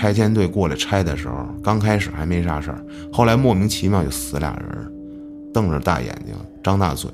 [0.00, 4.90] 拆迁队过来拆的时候，刚开始还没啥事儿，后来莫名其妙就死俩人，
[5.52, 7.10] 瞪着大眼睛，张大嘴，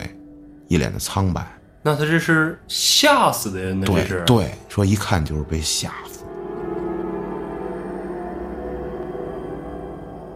[0.68, 1.44] 一脸的苍白。
[1.82, 3.76] 那他这是吓死的呀？
[3.76, 6.24] 那对这是对，说一看就是被吓死。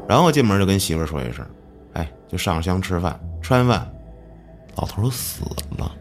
[0.09, 1.47] 然后进门就跟媳妇儿说一声
[1.95, 3.89] ：“哎，就上香吃饭，吃完饭，
[4.75, 5.45] 老头死
[5.79, 5.95] 了。”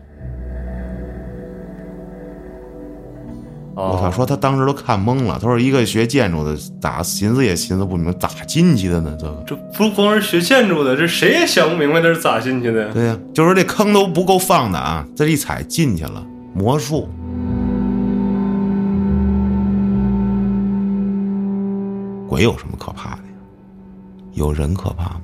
[3.79, 4.11] 我操！
[4.11, 5.39] 说他当时都看懵了。
[5.41, 9.15] 他说一个学建筑的，咋寻思也寻思不明白，咋进去的呢？
[9.19, 12.91] 这个，这不光是学建筑的，这谁也想不明白他是咋进去的。
[12.91, 17.07] 对呀、就是这坑都不够放的啊，这一踩进去了，魔术。
[22.27, 23.29] 鬼有什么可怕的呀？
[24.33, 25.21] 有人可怕吗？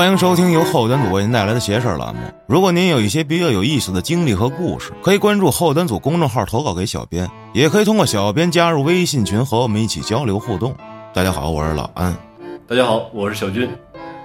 [0.00, 2.22] 欢迎收听由后端组为您带来的邪事儿栏目。
[2.46, 10.74] 如果您有一些比较有意思的经历和故事，可以关注后端组公众号投稿给小编，也可以通过小编加入微信群和我们一起交流互动。
[11.12, 12.16] 大家好，我是老安。
[12.66, 13.68] 大家好，我是小军。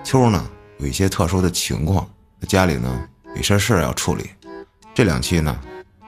[0.02, 0.46] 秋呢
[0.78, 2.08] 有一些特殊的情况，
[2.48, 2.98] 家里呢
[3.36, 4.30] 有些事儿要处理。
[4.94, 5.60] 这两期呢，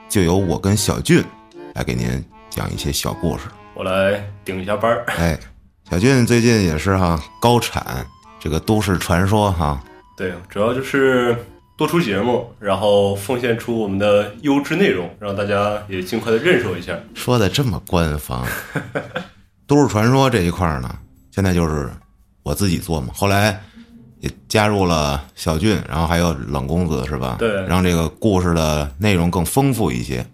[0.08, 1.22] 就由我跟小俊
[1.74, 3.44] 来给您讲一些小故事。
[3.74, 5.04] 我来顶一下班儿。
[5.08, 5.38] 哎，
[5.90, 8.06] 小俊最近也是哈高产，
[8.40, 9.82] 这个都市传说哈，
[10.16, 11.36] 对，主要就是
[11.76, 16.98] 多出节目，然后奉献出我们的优质内容，让大家也尽快的认识我一下。
[17.14, 18.46] 说的这么官方。
[19.66, 20.98] 都市传说这一块儿呢，
[21.30, 21.90] 现在就是
[22.42, 23.60] 我自己做嘛，后来
[24.20, 27.36] 也加入了小俊，然后还有冷公子是吧？
[27.38, 30.24] 对让这个故事的内容更丰富一些。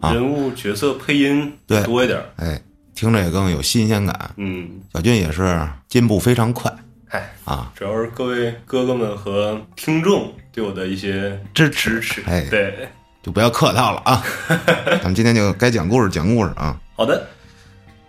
[0.00, 2.20] 啊人物角色配音对多一点。
[2.36, 2.60] 哎，
[2.94, 4.30] 听着也更有新鲜感。
[4.36, 6.70] 嗯，小俊也是进步非常快
[7.16, 12.22] 嗨，啊，主要是各位哥哥们和听众对我的一些支支持。
[12.26, 12.86] 哎，对，
[13.22, 14.22] 就不要客套了啊。
[15.00, 16.78] 咱们今天就该讲故事讲故事啊。
[16.94, 17.26] 好的。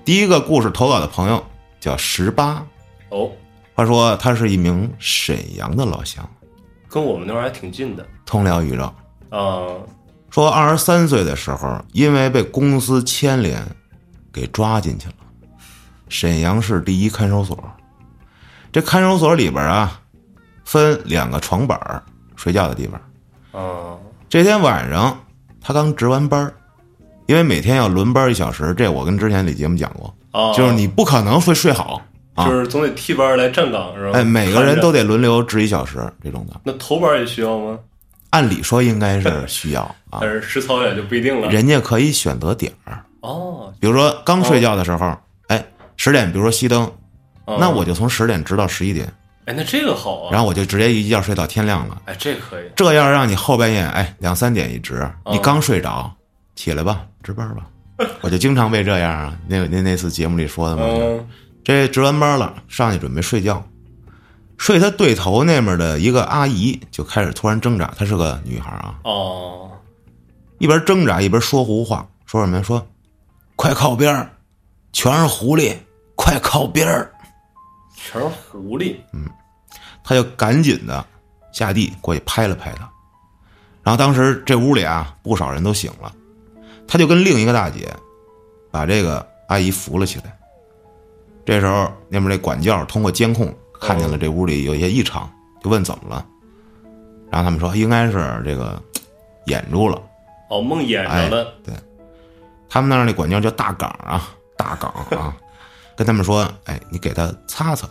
[0.03, 1.41] 第一个故事投稿的朋友
[1.79, 2.61] 叫十八，
[3.07, 3.31] 哦，
[3.75, 6.29] 话说他是一名沈阳的老乡，
[6.89, 8.93] 跟我们那儿还挺近的通辽宇宙。
[9.29, 9.67] 啊。
[10.29, 13.65] 说二十三岁的时候，因为被公司牵连，
[14.33, 15.13] 给抓进去了。
[16.09, 17.57] 沈阳市第一看守所，
[18.71, 19.99] 这看守所里边啊，
[20.65, 22.03] 分两个床板儿
[22.35, 23.01] 睡觉的地方。
[23.61, 23.97] 啊，
[24.29, 25.19] 这天晚上，
[25.61, 26.53] 他刚值完班儿
[27.25, 32.01] 因为每天要轮班一小时，这我跟之前里节目讲过，啊，就是你不可能会睡好
[32.35, 32.45] 啊。
[32.45, 34.19] 就是总得替班来站岗是吧？
[34.19, 35.03] 哎，每个人都得。
[35.03, 36.59] 轮流值一小时这种的。
[36.63, 37.77] 那头班也需要吗？
[38.31, 41.49] 按理说应该是需要啊 但，是实操也就不一定了。
[41.49, 45.17] 人家可以选择点儿，哦，比如说刚睡觉的时候，
[45.47, 46.91] 哎，十点，比如说熄灯，
[47.47, 49.11] 哦那我就从十点直到十一点，
[49.45, 50.29] 哎，那这个好啊。
[50.31, 52.01] 然后我就直接一觉睡到天亮了。
[52.05, 52.69] 哎，这可以。
[52.75, 56.13] 这要让你后半夜哎两三点一值，你刚睡着，
[56.55, 57.65] 起来吧，值班吧。
[58.21, 61.27] 我就经常被这样啊，那那那次节目里说的嘛，嗯，
[61.63, 63.65] 这值完班了，上去准备睡觉，
[64.57, 69.71] 睡他对头那边的一个阿姨就开始突然挣扎，她是个女孩啊，哦，
[70.59, 72.61] 一边挣扎一边说胡话，说什么呀？
[72.63, 72.85] 说
[73.55, 74.29] 快靠边儿，
[74.93, 75.73] 全是狐狸，
[76.15, 77.11] 快靠边儿。
[77.97, 78.95] 全是狐狸。
[79.11, 79.25] 嗯
[80.03, 81.05] 他就赶紧的
[81.51, 82.89] 下地过去拍了拍他，
[83.83, 86.13] 然后当时这屋里啊不少人都醒了，
[86.87, 87.93] 他就跟另一个大姐
[88.71, 90.33] 把这个阿姨扶了起来。
[91.45, 95.29] 这时候那边那管教通过监控看见了这屋里有一些异常，
[95.61, 96.25] 就问怎么了，
[97.29, 98.81] 然后他们说应该是这个
[99.47, 100.01] 眼住了。
[100.49, 101.53] 哦，梦魇着了。
[101.65, 101.73] 对
[102.69, 105.35] 他们那儿那管教叫大岗啊，大岗啊，
[105.97, 107.85] 跟他们说，哎，你给他擦擦。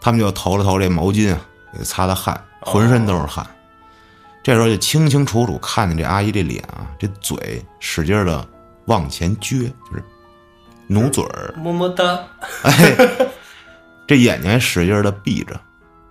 [0.00, 1.40] 他们就投了投这毛巾啊，
[1.72, 3.44] 给他擦擦汗，浑身都是汗。
[4.44, 8.46] 这时候就清清楚楚看见这阿姨这脸啊，这嘴使劲的
[8.84, 10.04] 往前撅，就是
[10.86, 12.20] 努嘴儿，么么哒。
[12.62, 12.96] 哎，
[14.06, 15.60] 这眼睛还使劲的闭着，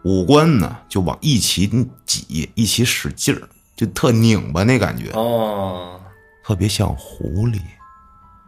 [0.04, 1.66] 五官呢就往一起
[2.06, 3.42] 挤，一起使劲儿，
[3.76, 6.00] 就特拧巴那感觉，哦，
[6.44, 7.60] 特别像狐狸。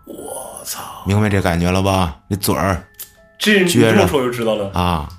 [0.05, 1.03] 我操！
[1.05, 2.19] 明白这感觉了吧？
[2.27, 2.81] 那嘴儿
[3.39, 4.69] 这你撅着这么说就知道了。
[4.73, 5.09] 啊，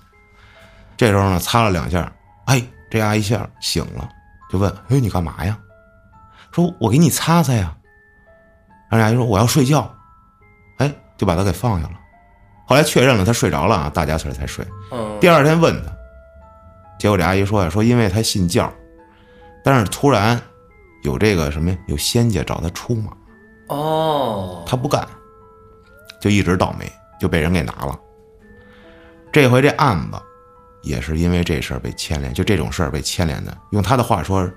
[0.96, 2.10] 这时候呢，擦了两下，
[2.46, 4.08] 哎，这阿姨一下醒了，
[4.50, 5.58] 就问：“哎，你干嘛呀？”
[6.52, 7.74] 说：“我给你擦擦呀。”
[8.88, 9.92] 然后这阿姨说：“我要睡觉。”
[10.78, 11.94] 哎，就把他给放下了。
[12.66, 14.64] 后来确认了他睡着了啊，大家才才睡。
[14.92, 15.90] 嗯，第二天问他，
[16.98, 18.72] 结果这阿姨说呀：“说因为他信教，
[19.64, 20.40] 但是突然
[21.02, 23.10] 有这个什么呀，有仙家找他出马，
[23.68, 25.06] 哦，他不干，
[26.20, 27.98] 就一直倒霉，就被人给拿了。
[29.32, 30.18] 这回这案子
[30.82, 33.56] 也是因为这事儿被牵连，就这种事儿被牵连的。
[33.70, 34.48] 用他的话说，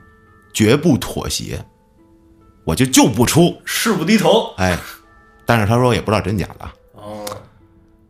[0.53, 1.63] 绝不妥协，
[2.65, 3.59] 我就就不出。
[3.65, 4.53] 誓不低头。
[4.57, 4.77] 哎，
[5.45, 6.69] 但是他说也不知道真假的。
[6.93, 7.25] 哦，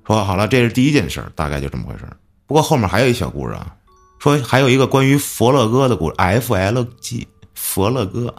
[0.06, 2.06] 说好了，这是第一件事，大概就这么回事。
[2.46, 3.76] 不过后面还有一小故事啊，
[4.20, 8.34] 说还有一个关于佛乐哥的故事，F L G 佛乐哥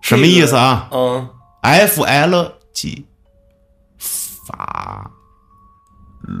[0.00, 1.28] 什么意思啊嗯
[1.62, 3.04] ，？F L G
[4.46, 5.10] 法，
[6.28, 6.36] 嗯，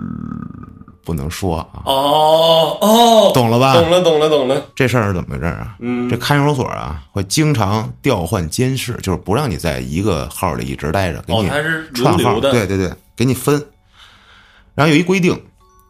[1.04, 3.74] 不能说啊，哦哦，懂了吧？
[3.74, 4.62] 懂了，懂了，懂了。
[4.74, 5.76] 这事儿是怎么回事儿啊？
[5.80, 11.48] 嗯这看守所啊，会经常调换监视，就是不让你在一个号里一直待着，给哦，你
[11.94, 12.40] 串号。
[12.40, 13.62] 对对对，给你分。
[14.74, 15.32] 然后有一规定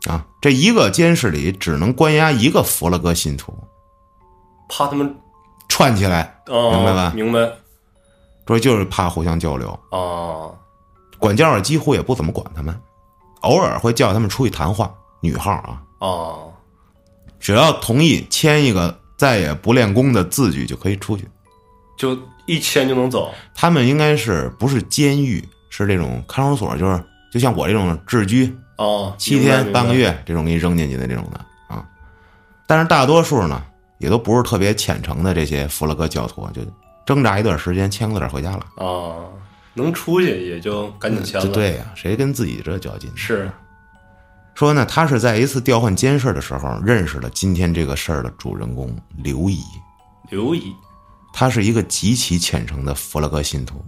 [0.09, 3.53] 啊，这一个监视里只能关押一个佛了哥信徒，
[4.69, 5.15] 怕他们
[5.69, 7.51] 串起来，哦，明白吧明白。
[8.47, 9.77] 说就是怕互相交流。
[9.91, 10.55] 哦，
[11.19, 12.79] 管教几乎也不怎么管他们，
[13.41, 16.53] 偶尔会叫他们出去谈话，女号啊，哦，
[17.39, 21.29] 只要同意签一个再也不练功的字据就可以出去。
[21.97, 23.33] 就一签就能走。
[23.55, 27.03] 他们应该是不是监狱，是这种看守所，就是
[27.33, 29.95] 就像我这种治居哦，七天半个。
[29.95, 31.41] 月这种给你扔进去的这种的
[31.75, 31.83] 啊。
[32.67, 33.65] 但是大多数呢，
[33.99, 36.61] 也都不是特别虔诚的这些弗洛格教徒，就
[37.07, 38.67] 挣扎一段时间，签个字儿回家了。
[38.77, 39.31] 哦，
[39.77, 43.11] 能出去也就赶紧签了。，对呀、谁跟自己这较劲？
[43.15, 43.49] 是。
[44.55, 49.61] 说呢，他是在一次调换监视的时候认识了今天这个事儿的主人公刘乙。
[50.31, 50.73] 刘乙。
[51.35, 53.85] 他是一个极其虔诚的弗勒格信徒，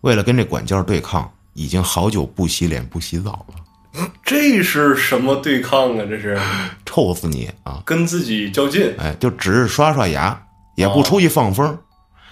[0.00, 6.06] 为了跟这管教对抗，已经好久不洗脸不洗澡了，这是什么对抗啊？
[6.08, 6.40] 这是
[6.86, 7.82] 臭死你啊！
[7.84, 8.94] 跟自己较劲。
[8.96, 10.42] 哎，就只是刷刷牙，
[10.76, 11.78] 也不出去放风，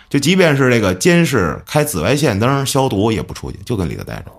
[0.08, 4.32] 就即便是这个监视开紫外线灯消毒也不出去，就跟里头待着。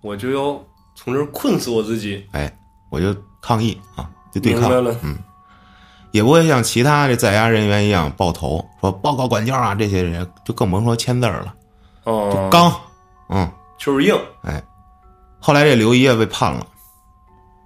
[0.00, 0.60] 我就要
[0.94, 2.26] 从这儿困死我自己。
[2.32, 2.52] 哎，
[2.90, 4.96] 我就抗议啊，就对抗，明白了。
[6.10, 11.54] 也不会像其他这在押人员一样抱头说报告管教啊，这些人就更甭说签字了，
[12.04, 12.70] 哦，刚，
[13.30, 14.14] 嗯，就是硬。
[14.42, 14.62] 哎，
[15.40, 16.66] 后来这刘姨也被判了，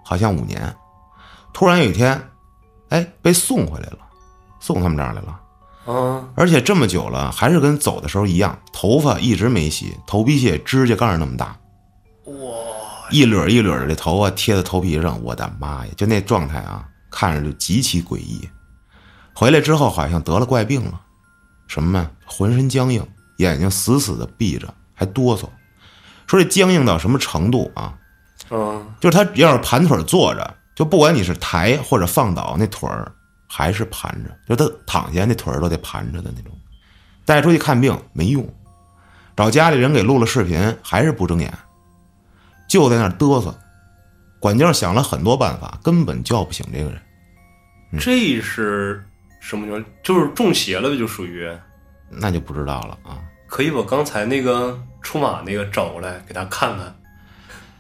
[0.04, 0.72] 好像五年。
[1.52, 2.22] 突然有一天，
[2.90, 3.98] 哎，被送回来了，
[4.60, 5.40] 送他们这儿来了。
[5.86, 11.56] 啊，而且这么久了，还是跟走的时候一样，头发一直没洗，头皮屑指甲盖那么大，
[12.24, 12.34] 哇，
[13.12, 15.92] 一缕一缕的这头发贴在头皮上，我的妈呀！
[15.96, 18.48] 就那状态啊，看着就极其诡异。
[19.32, 21.00] 回来之后好像得了怪病了，
[21.68, 22.10] 什么呀？
[22.24, 23.06] 浑身僵硬，
[23.36, 25.42] 眼睛死死的闭着，还哆嗦。
[26.26, 27.94] 说这僵硬到什么程度啊？
[28.50, 33.12] 嗯，就是他要是盘腿坐着，就不管你是抬或者放倒，那腿儿
[33.46, 36.52] 还是盘着，就他躺下那腿儿都得盘着的那种。
[37.25, 38.48] 带出去看病没用，
[39.37, 41.52] 找家里人给录了视频还是不睁眼，
[42.69, 43.56] 就在那儿嘚瑟。
[44.38, 47.00] 管教想了很多办法，根本叫不醒这个人。
[47.98, 49.04] 这是
[49.40, 49.84] 什么情况？
[50.02, 51.50] 就是中邪了呗，就属于。
[52.08, 53.19] 那就不知道了啊。
[53.49, 56.94] 可以把刚才那个出马那个找过来给他看看。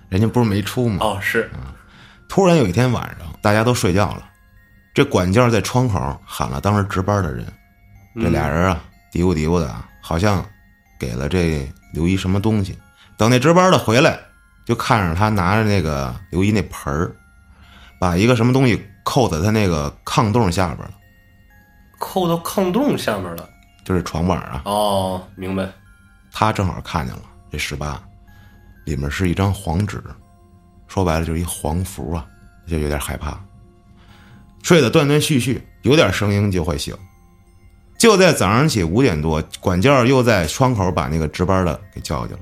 [0.08, 0.98] 人家不是没出吗？
[1.00, 1.50] 哦，是。
[2.28, 4.25] 突然有一天晚上，大家都睡觉了，
[4.96, 7.46] 这管教在窗口喊了当时值班的人，
[8.14, 8.82] 这俩人啊
[9.12, 10.42] 嘀咕嘀咕的啊，好像
[10.98, 12.74] 给了这刘一什么东西。
[13.18, 14.18] 等那值班的回来，
[14.64, 17.14] 就看着他拿着那个刘一那盆儿，
[18.00, 20.94] 把一个什么东西扣在他那个炕洞下边了，
[21.98, 23.46] 扣到炕洞下面了。
[23.84, 24.62] 就是床板啊。
[24.64, 25.68] 哦，明白。
[26.32, 27.22] 他正好看见了
[27.52, 28.02] 这十八，
[28.86, 30.02] 里面是一张黄纸，
[30.88, 32.24] 说白了就是一黄符啊，
[32.66, 33.38] 就有点害怕，
[34.66, 36.92] 睡得断断续续，有点声音就会醒。
[37.96, 42.40] 就在早上起五点多，管教又在窗口把那个值班的给叫去了，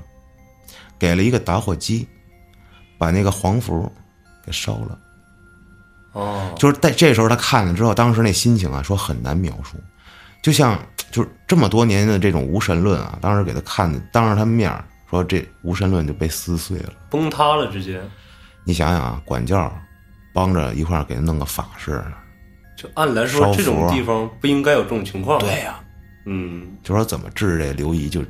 [0.97, 2.07] 给了一个打火机，
[2.97, 3.91] 把那个黄符
[4.43, 4.97] 给烧了。
[6.13, 9.77] 哦，就是在这时候他看了之后，当时那心情啊，说很难描述，
[10.41, 10.79] 就像
[11.11, 14.73] 就是这么多年的这种无神论啊，当时给他看的，当着他面
[15.11, 16.93] 说这无神论就被撕碎了。
[17.07, 18.01] 崩塌了，直接。
[18.63, 19.71] 你想想啊，管教
[20.35, 22.03] 帮着一块儿给他弄个法事，
[22.75, 25.79] 就按来说，这种地方不应该有这种情况。，对呀、
[26.25, 28.21] 嗯，就说怎么治这刘姨，就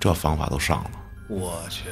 [0.00, 0.90] 这方法都上了。
[1.28, 1.84] 我去，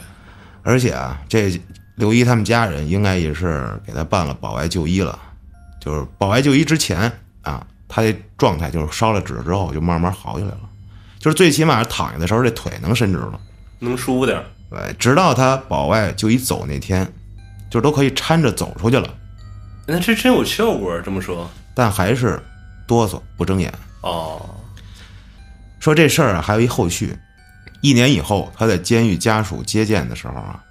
[0.64, 1.56] 而且啊，这
[1.94, 5.16] 刘姨他们家人应该也是给他办了保外就医了，
[5.80, 7.10] 就是保外就医之前
[7.42, 10.68] 啊，他这状态就是烧了纸之后就慢慢好起来了，
[11.20, 13.40] 就是最起码躺下的时候这腿能伸直了，
[13.78, 14.44] 能舒服点儿。
[14.68, 17.06] 对，直到他保外就医走那天，
[17.70, 19.08] 就都可以搀着走出去了，
[19.92, 21.50] 那这真有效果，这么说。
[21.75, 22.40] 但还是
[22.87, 23.73] 哆嗦不睁眼。
[24.02, 24.49] 哦，
[25.80, 27.18] 说这事儿啊还有一后续，
[27.80, 30.62] 一年以后他在监狱家属接见的时候啊，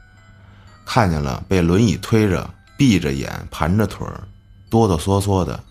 [0.86, 4.22] 看见了被轮椅推着、闭着眼、盘着腿儿、
[4.70, 5.62] 哆哆嗦嗦的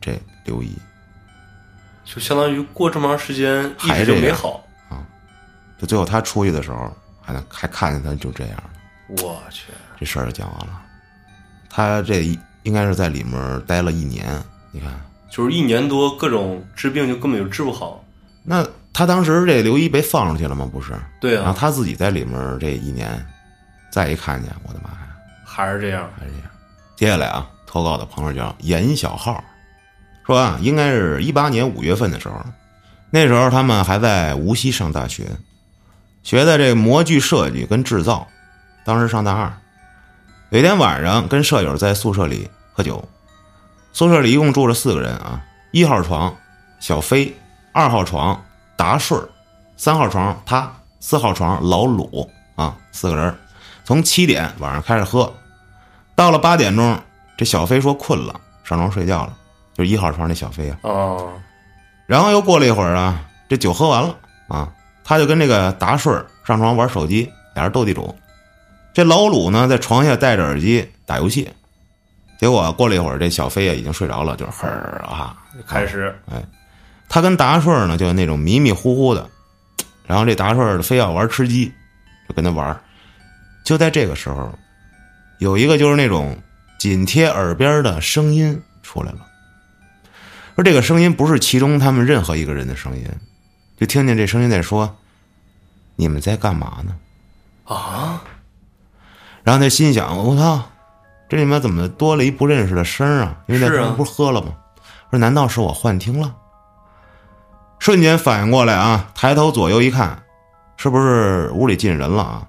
[0.00, 0.74] 这刘姨，
[2.02, 5.04] 就相当于过这么长时间一直没好啊。
[5.78, 8.62] 就最后他出去的时候，还能还看见他就这样，
[9.18, 9.66] 我去，
[9.98, 10.82] 这事儿就讲完了。
[11.68, 12.38] 他这一
[12.70, 14.88] 应该是在里面待了一年，你看，
[15.28, 18.04] 就是一年多，各种治病就根本就治不好。
[18.44, 20.70] 那他当时这刘一被放出去了吗？
[20.72, 23.26] 不是，对啊，然后他自己在里面这一年，
[23.90, 25.08] 再一看见，我的妈呀，
[25.44, 26.08] 还是这样。
[26.16, 26.48] 还是这样。
[26.94, 29.42] 接下来啊，投稿的朋友叫严小浩，
[30.24, 32.40] 说啊，应该是一八年五月份的时候，
[33.10, 35.26] 那时候他们还在无锡上大学，
[36.22, 38.28] 学的这模具设计跟制造，
[38.84, 39.52] 当时上大二。
[40.50, 42.48] 有一天晚上，跟舍友在宿舍里
[42.80, 43.06] 喝酒，
[43.92, 46.34] 宿舍里一共住着四个人啊，一号床
[46.78, 47.30] 小飞，
[47.74, 48.42] 二号床
[48.74, 49.28] 达顺儿，
[49.76, 53.36] 三号床他，四号床老鲁啊，四个人，
[53.84, 55.30] 从七点晚上开始喝，
[56.14, 56.98] 到了八点钟，
[57.36, 59.36] 这小飞说困了，上床睡觉了，
[59.74, 60.78] 就是一号床那小飞啊。
[60.80, 61.34] 哦，
[62.06, 64.16] 然后又过了一会儿啊，这酒喝完了
[64.48, 64.72] 啊，
[65.04, 68.16] 他就跟这个达顺上床玩手机，俩人斗地主。
[68.94, 71.46] 这老鲁呢，在床下戴着耳机打游戏。
[72.40, 76.42] 结果过了一会儿，这小飞啊已经睡着了，就是呵儿啊，开始哎
[77.06, 79.28] 他跟达顺儿呢，就那种迷迷糊糊的，
[80.06, 81.70] 然后这达顺非要玩吃鸡，
[82.26, 82.80] 就跟他玩儿。
[83.62, 84.50] 就在这个时候，
[85.36, 86.34] 有一个就是那种
[86.78, 89.18] 紧贴耳边的声音出来了，
[90.54, 93.06] 说这个声音不是其中他们任何一个人的声音，
[93.78, 94.96] 就听见这声音在说
[95.94, 96.96] ：“你们在干嘛呢
[97.64, 98.22] 啊，？”
[99.44, 100.69] 然后他心想：“我操，
[101.30, 103.36] 这里面怎么多了一不认识的声儿啊？
[103.46, 104.52] 因为那是啊时候不是喝了吗？
[105.10, 106.34] 说难道是我幻听了？”
[107.78, 110.20] 瞬间反应过来啊，抬头左右一看，
[110.76, 112.48] 是不是屋里进人了啊？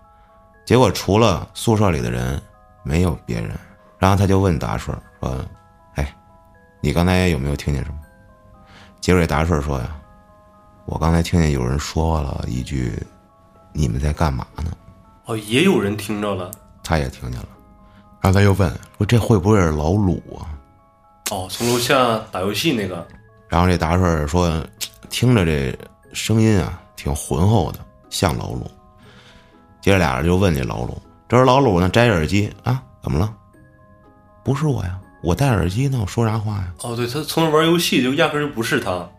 [0.66, 2.42] 结果除了宿舍里的人，
[2.84, 3.52] 没有别人。
[4.00, 5.46] 然后他就问达顺说
[5.94, 6.16] ：“哎，
[6.82, 8.00] 你刚才有没有听见什么？”
[9.00, 9.96] 结果这达顺说呀
[10.86, 12.98] ：“我刚才听见有人说了一句，
[13.74, 14.72] 你们在干嘛呢？”
[15.26, 16.50] 哦，也有人听着了。
[16.84, 17.48] 他也听见了，
[18.22, 20.46] 然后他又问说：“这会不会是老鲁啊
[21.32, 23.06] 哦，从楼下打游戏那个，？”
[23.50, 24.64] 然后这达顺说
[25.10, 25.76] ：“听着这
[26.14, 28.70] 声音啊，挺浑厚的，像老鲁。”
[29.82, 33.34] 接着俩人就问这老鲁，这时老鲁呢摘着耳机啊，怎么了？
[34.44, 36.72] 不是我呀，我戴耳机呢，我说啥话呀？
[36.84, 39.10] 哦，对他从那玩游戏就压根儿就不是他。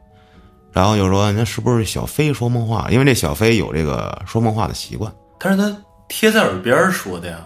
[0.71, 2.89] 然后又说那是不是小飞说梦话？
[2.91, 5.13] 因为这小飞有这个说梦话的习惯。
[5.41, 5.77] 但是他
[6.09, 7.45] 贴在耳边说的呀。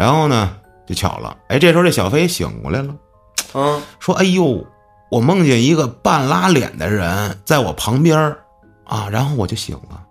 [0.00, 2.96] 然后呢，就巧了，哎，这时候这小飞醒过来了。
[3.52, 4.66] 嗯，说：“哎呦，
[5.10, 8.38] 我梦见一个半拉脸的人在我旁边儿
[8.84, 10.02] 啊，然后我就醒了。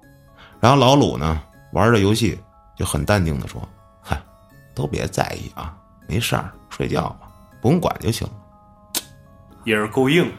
[0.59, 1.41] 然后老鲁呢
[1.73, 2.39] 玩着游戏，
[2.77, 3.59] 就很淡定的说
[3.99, 4.21] ：‘嗨，
[4.75, 5.75] 都别在意啊，
[6.07, 7.21] 没事儿，睡觉吧，
[7.59, 9.01] 不用管就行了。
[9.63, 10.31] 也是够硬。’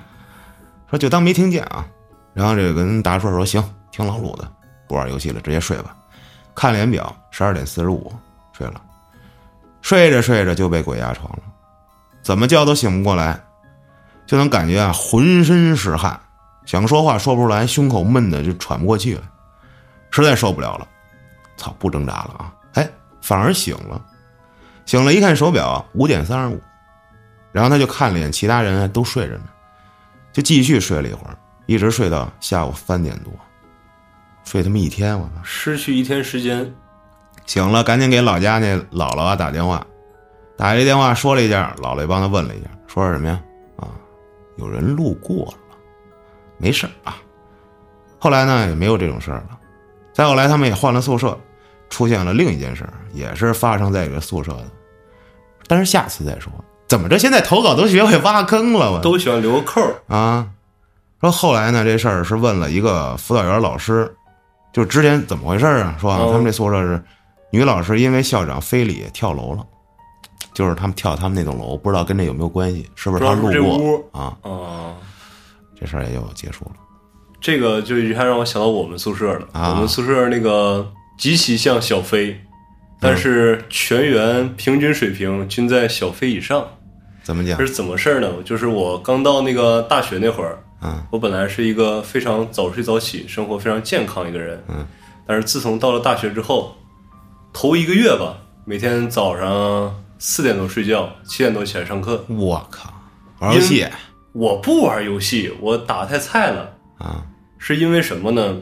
[0.89, 1.85] 说就当没听见啊。
[2.35, 4.49] 然后这个跟达顺说：‘行，听老鲁的，
[4.87, 5.97] 不玩游戏了，直接睡吧。’
[6.55, 8.13] 看脸表，十二点四十五，
[8.53, 8.81] 睡了。
[9.91, 11.43] 睡着睡着就被鬼压床了，
[12.23, 13.43] 怎么叫都醒不过来，
[14.25, 16.21] 就能感觉啊浑身是汗，
[16.65, 19.23] 想说话说不出来，胸口闷的就喘不过气来，
[20.13, 20.87] 实在受不了了，
[21.57, 22.55] 操，不挣扎了啊！
[22.75, 22.89] 哎，
[23.21, 24.01] 反而醒了，
[24.87, 26.63] 醒了一看手表五点三十五，
[27.51, 29.47] 然后他就看了一眼其他人都睡着呢，
[30.33, 33.33] 就继续睡了一会儿，一直睡到下午三点多，
[34.45, 35.43] 睡他妈一天，我操！
[35.43, 36.73] 失去一天时间，
[37.51, 39.85] 醒了，赶紧给老家那姥姥啊打电话，
[40.57, 43.41] 打一电话说了一下，姥姥也帮他问了一下，说是什么呀？
[43.75, 43.89] 啊，
[44.55, 45.77] 有人路过了，
[46.59, 47.17] 没事儿啊。
[48.21, 49.59] 后来呢，也没有这种事儿了。
[50.13, 51.37] 再后来，他们也换了宿舍，
[51.89, 54.67] 出现了另一件事儿，也是发生在一个宿舍的，
[55.67, 56.53] 但是下次再说。
[56.87, 57.19] 怎么着？
[57.19, 59.97] 现在投稿都学会挖坑了，我都喜欢留个扣儿。
[60.07, 60.47] 啊，
[61.21, 64.15] 说后来呢，这事儿是问了一个辅导员老师，
[64.73, 65.97] 就之前怎么回事啊？
[66.01, 67.03] 说啊，哦他们这宿舍是
[67.51, 69.67] 女老师因为校长非礼跳楼了，
[70.55, 74.37] 就是他们跳他们那栋楼，不知道跟这有没有关系，是不是他路过这屋啊？
[74.43, 74.95] 啊，
[75.79, 76.73] 这事儿也就结束了。
[77.41, 79.49] 这个就一下让我想到我们宿舍了。
[79.53, 82.39] 啊我们宿舍那个极其像小飞，
[83.01, 86.65] 但是全员平均水平均在小飞以上。
[87.23, 87.67] 怎么讲这？
[87.67, 88.29] 是怎么事儿呢？
[88.45, 94.87] 就是我刚到那个大学那会儿，嗯我本来是一个非常早睡早起、生活非常健康一个人，嗯，
[95.27, 96.77] 但是自从到了大学之后，
[97.53, 102.25] 头一个月吧，每天早上四点多睡觉，七点多起来上课。
[102.29, 102.93] 我靠，
[103.41, 103.87] 玩游戏
[104.33, 107.27] 我不玩游戏，我打太菜了，啊
[107.59, 108.57] 是因为什么呢？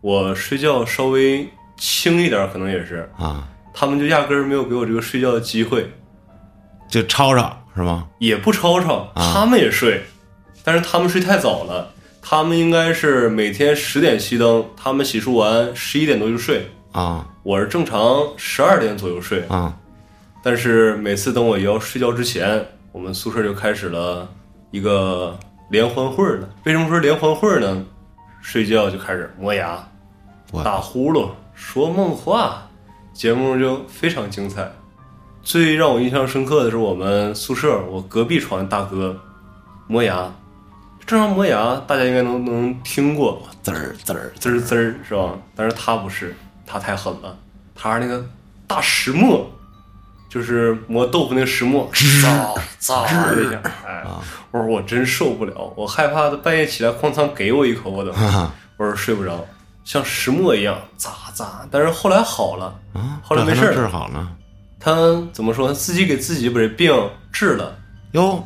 [0.00, 5.92] 我睡觉稍微轻一点，可能也是，啊，他们就压根儿没有给我这个睡觉的机会。
[6.88, 8.08] 就吵吵是吗？
[8.18, 10.02] 也不吵吵，啊他们也睡，
[10.64, 11.92] 但是他们睡太早了，
[12.22, 19.76] 他们应该是每天十点熄灯，他们洗漱完十一点多就睡，啊我是正常十二点左右睡，啊
[20.42, 24.28] 但是每次等我要睡觉之前，我们宿舍就开始了
[24.70, 25.38] 一个
[25.70, 26.48] 联欢会了。
[26.64, 27.84] 为什么说联欢会呢？
[28.40, 29.86] 睡觉就开始磨牙、
[30.64, 32.66] 打呼噜、说梦话，
[33.12, 34.72] 节目就非常精彩。
[35.42, 39.14] 最让我印象深刻的是我们宿舍我隔壁床的大哥
[39.86, 40.32] 磨牙，
[41.06, 45.38] 正常磨牙大家应该能能听过，滋儿滋儿滋儿滋儿是吧？
[45.54, 46.34] 但是他不是，
[46.70, 47.36] 他太狠了，
[47.74, 48.24] 他是那个
[48.66, 49.50] 大石磨，
[50.28, 54.04] 就是磨豆腐那个石磨，嗖嗖的一下，哎，
[54.52, 59.44] 我说我真受不了，我害怕他半夜起来哐当给我一口，我都，啊我说睡不着，
[59.84, 64.36] 像石磨一样砸砸，但是后来好了，啊，后来没事儿治好了
[64.78, 64.92] 他
[65.32, 65.66] 怎么说？
[65.66, 66.94] 他自己给自己把这病
[67.32, 67.76] 治了。
[68.12, 68.42] 哟，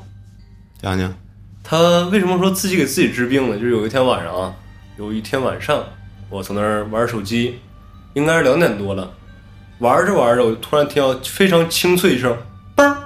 [0.80, 1.14] 讲讲
[1.62, 3.56] 他为什么说自己给自己治病呢？
[3.56, 4.54] 就是有一天晚上啊，
[4.96, 5.84] 有一天晚上，
[6.28, 7.60] 我从那儿玩手机，
[8.14, 9.08] 应该是两点多了，
[9.78, 12.36] 玩着玩着，我就突然听到非常清脆一声
[12.76, 12.96] “嘣儿”，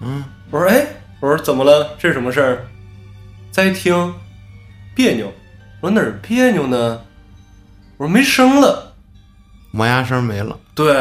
[0.00, 0.86] 嗯，我说：“哎，
[1.20, 1.90] 我说怎么了？
[1.98, 2.66] 这是什么事儿？”
[3.52, 4.12] 再一听，
[4.94, 5.32] 别扭，
[5.80, 7.00] 我说哪儿别扭呢？
[7.96, 8.92] 我说没声了。
[9.70, 10.94] 磨牙声没了，对，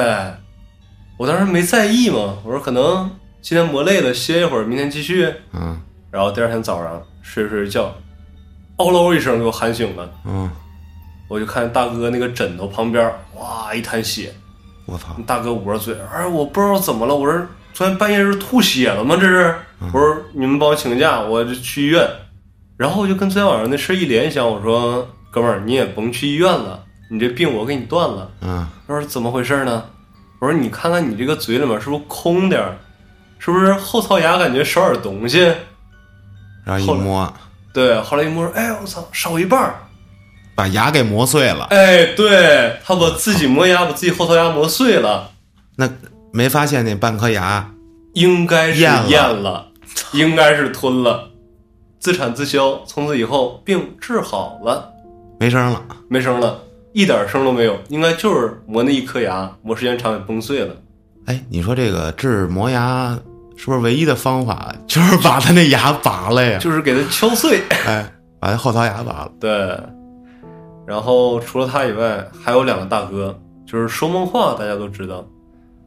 [1.18, 3.10] 我当时没在意嘛，我说可能
[3.42, 5.34] 今天磨累了，歇一会儿，明天继续。
[5.54, 5.80] 嗯
[6.12, 7.96] 然后第二天早上睡着睡着觉，
[8.78, 10.48] 嗷喽一声给我喊醒了，嗯，
[11.34, 14.32] 我就看大哥那个枕头旁边，哇一滩血，
[14.86, 19.18] 我操，大哥捂着嘴，哎，我不知道怎么了，我说昨天半夜是吐血了吗？
[19.20, 19.56] 这是？
[19.80, 22.08] 我说你们帮我请个假，我就去医院。
[22.78, 28.30] 然后我就跟昨天晚上那事儿一联想，我说哥们儿你也甭去医院了，你这病我给你断了。
[28.42, 29.84] 嗯他说怎么回事呢？
[30.38, 32.78] 我说你看看你这个嘴里面是不是空点儿？
[33.40, 35.52] 是不是后槽牙感觉少点东西？
[36.64, 37.34] 然后一摸，
[37.74, 39.76] 对，后来一摸，哎，我操，少一半儿。
[40.56, 45.32] 把牙给磨碎了，哎，对他把自己磨牙，把自己后槽牙磨碎了，
[45.76, 45.90] 那
[46.32, 47.72] 没发现那半颗牙
[48.14, 49.68] 应该是咽了了，
[50.12, 51.30] 应该是吞了，
[52.00, 52.80] 自产自销。
[52.86, 54.92] 从此以后病治好了，
[55.40, 56.60] 没声了，没声了，
[56.94, 60.76] 一点声都没有，应该就是磨那一颗牙，磨时间长也崩碎了。
[61.26, 63.18] 哎，你说这个治磨牙
[63.56, 66.60] 是不是唯一的方法就是把他那牙拔了呀？
[66.60, 67.62] 就是给他敲碎。
[67.86, 68.06] 哎，
[68.40, 69.50] 把那后槽牙拔了，对，
[70.86, 75.26] 然后除了他以外，还有两个大哥，就是说梦话，大家都知道，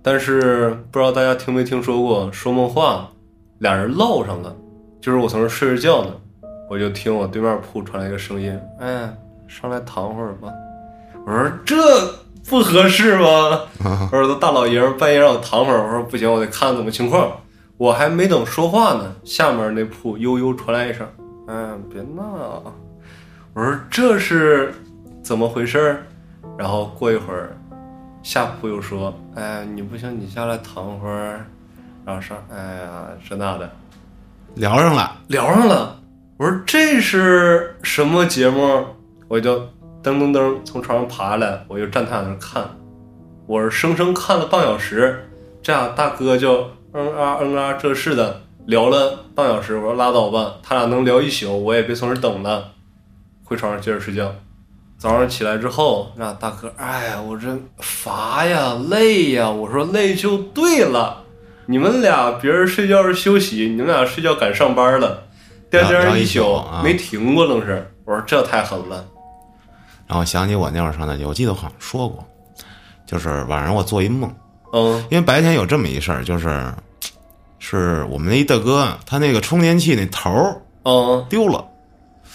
[0.02, 3.08] 但是不知道大家听没听说过说梦话，
[3.58, 4.54] 俩人唠上了，
[5.00, 6.12] 就是我从这睡着觉呢，
[6.70, 9.14] 我就听我对面铺传来一个声音，哎，
[9.46, 10.48] 上来躺会儿吧。
[11.26, 11.76] 我说这
[12.48, 13.60] 不合适吗？
[14.12, 17.30] 我说大老爷们半夜让我躺会儿，我说不行，我得看看怎么情况。
[17.76, 21.06] 我还没等说话呢，下面那铺悠悠传来一声
[21.46, 22.62] ：“哎，别闹。”
[23.52, 24.72] 我说这是
[25.26, 26.06] 怎么回事儿？
[26.56, 27.50] 然后过一会儿，
[28.22, 31.44] 下铺又说：“哎，你不行，你下来躺会儿。”
[32.06, 33.68] 然后上，哎呀，这那的
[34.54, 36.00] 聊上了，聊上了。
[36.36, 38.86] 我说这是什么节目？
[39.26, 39.58] 我就
[40.00, 42.62] 噔噔噔从床上爬下来，我就站他那儿看。
[43.48, 45.28] 我是生生看了半小时，
[45.60, 49.74] 这俩大哥就嗯啊嗯啊这是的聊了半小时。
[49.74, 52.74] 我说拉倒吧，他俩能聊一宿，我也别从这等了，
[53.42, 54.32] 回床上接着睡觉。
[54.98, 59.48] 早上起来之后，那大哥，哎呀，我这乏呀，累呀。
[59.48, 61.22] 我说累就对了，
[61.66, 65.22] 你们俩别人睡觉是休息，你们俩睡觉赶上班了，
[65.70, 67.90] 颠聊聊一宿宿啊没停过，愣是。
[68.04, 69.04] 我说这太狠了。
[70.06, 72.24] 然后想起我那会儿上大学，我记得我好像说过，
[73.04, 74.32] 就是晚上我做一梦，
[74.72, 76.72] 嗯因为白天有这么一事儿，就是
[77.58, 81.64] 是我们那一大哥，他那个充电器那头儿嗯丢了，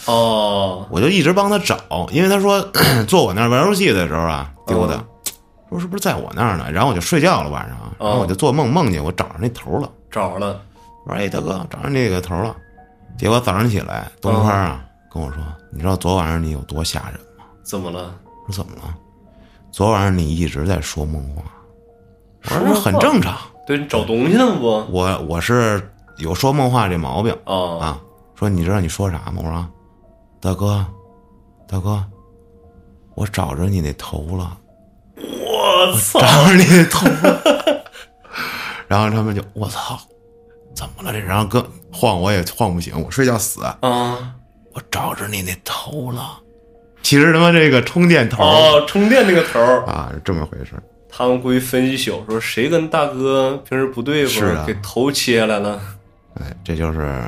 [0.05, 1.77] 哦我就一直帮他找，
[2.11, 2.61] 因为他说
[3.07, 5.03] 坐我那儿玩游戏的时候啊丢的，
[5.69, 6.71] 说是不是在我那儿呢？
[6.71, 10.61] 然后我就睡觉了晚上，然后我就做梦梦见我找着那头了，找着了。
[11.05, 12.55] 我说哎大哥找着那个头了，
[13.17, 15.37] 结果早上起来东花啊跟我说，
[15.71, 17.45] 你知道昨晚上你有多吓人吗？
[17.63, 18.13] 怎么了？
[18.47, 18.95] 我说怎么了？
[19.71, 21.43] 昨晚上你一直在说梦话。
[22.43, 23.37] 我说很正常，
[23.67, 24.83] 对你找东西呢不？
[24.91, 25.81] 我我是
[26.17, 28.01] 有说梦话这毛病哦啊。
[28.35, 29.35] 说你知道你说啥吗？
[29.37, 29.65] 我说
[30.41, 30.83] 大哥，
[31.67, 32.03] 大哥，
[33.13, 34.57] 我找着你那头了，
[35.15, 36.19] 我操！
[36.19, 37.83] 找着你那头了。
[38.89, 39.99] 然后他们就我操，
[40.75, 41.19] 怎么了这？
[41.19, 43.63] 然后哥晃我也晃不醒，我睡觉死。
[43.63, 44.33] 啊
[44.73, 46.39] 我找着你那头了。
[47.03, 50.71] 其实他妈这个充电头、哦，充电那个头，啊是这么回事。
[51.07, 55.79] 他们估计分析宿说谁跟大哥平时不对付，是啊给头切下来了。
[56.35, 57.21] 哎，这就是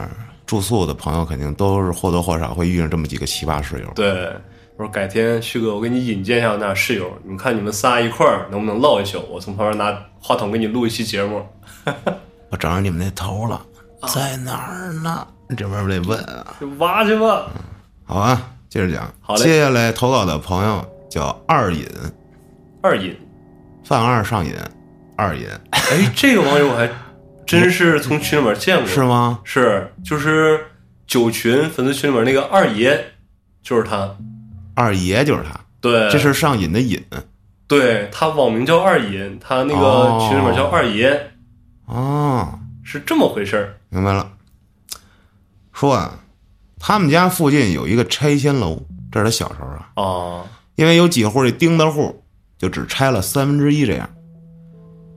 [0.53, 3.91] 住宿的朋友肯定都是或多或少会遇上这么几个奇葩室友。
[3.95, 4.31] 对，
[4.77, 9.19] 我说改天旭哥，我给你引荐一下我那室友，你看你们仨一块儿能不能唠一宿？
[9.31, 11.43] 我从旁边拿话筒给你录一期节目。
[12.51, 13.59] 我找着你们那头了，
[14.13, 15.27] 在哪儿呢？
[15.57, 16.55] 这边儿得问啊。
[16.61, 17.47] 就挖去吧。
[18.03, 18.39] 好啊，
[18.69, 19.11] 接着讲。
[19.21, 21.83] 好嘞接下来投稿的朋友叫二瘾，
[22.83, 23.17] 二瘾，
[23.83, 24.53] 犯二上瘾，
[25.17, 26.87] 二瘾哎，这个网友我还
[27.45, 28.87] 真是从群里面见过。
[28.87, 29.39] 是吗？
[29.43, 30.65] 是，就是
[31.05, 32.99] 九群粉丝群里面那个二爷，
[33.61, 34.15] 就是他。
[34.75, 36.99] 二爷就是他，对，这是上瘾的瘾
[37.67, 41.31] 对他网名叫二瘾，他那个哦群里面叫二爷，
[41.85, 43.77] 哦，是这么回事儿。
[43.89, 44.31] 明白了。
[45.71, 46.19] 说啊，
[46.79, 52.23] 他们家附近有一个拆迁楼，这是他小时候啊，哦，因为有几户这钉子户，
[52.57, 54.09] 就只拆了三分之一这样。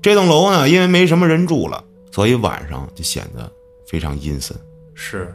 [0.02, 1.82] 这栋楼呢，因为没什么人住了，
[2.16, 3.52] 所以晚上就显得
[3.86, 4.56] 非常阴森。
[4.94, 5.34] 是，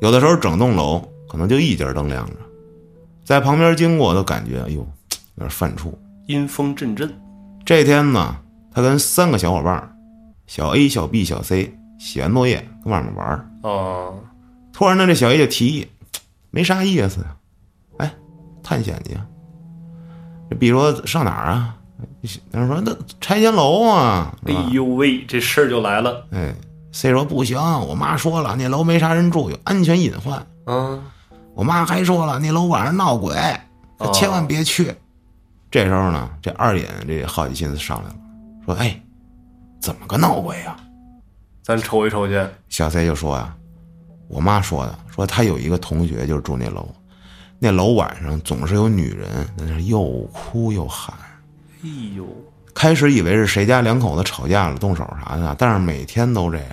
[0.00, 2.32] 有的时候整栋楼可能就一节灯亮着，
[3.24, 4.86] 在旁边经过都感觉哎呦有
[5.36, 5.94] 点犯怵。
[6.26, 7.08] 阴风阵阵。
[7.64, 8.36] 这天呢，
[8.72, 9.94] 他跟三个小伙伴儿，
[10.48, 14.18] 小 A、小 B、小 C 写完作业跟外面玩儿哦，
[14.72, 15.86] 突然呢，这小 A 就提议，
[16.50, 17.36] 没啥意思呀，
[17.98, 18.12] 哎，
[18.60, 19.24] 探险去呀。
[20.50, 21.77] 这 B 说上哪儿啊？
[22.50, 24.34] 那说那拆迁楼啊。
[24.46, 26.26] 哎呦喂，这事儿就来了。
[26.32, 26.54] 哎
[26.92, 30.44] ，C 说不行，我妈说了，那楼没啥人住，有安全隐患。
[30.66, 31.02] 嗯，
[31.54, 33.34] 我妈还说了，那楼晚上闹鬼，
[33.98, 34.92] 哦千万别去。
[35.70, 38.16] 这时候呢，这二眼这好奇心思上来了，
[38.64, 39.00] 说：“哎，
[39.80, 40.76] 怎么个闹鬼呀、
[41.62, 42.42] 咱瞅一瞅去。
[42.68, 43.54] 小 C 就说啊、
[44.26, 46.88] 我妈说的，说她有一个同学就是住那楼，
[47.58, 50.02] 那楼晚上总是有女人在那又
[50.32, 51.14] 哭又喊。
[51.82, 52.26] 哎呦，
[52.74, 56.66] 开始以为是谁家两口子吵架了动手啥的，但是每天都这样。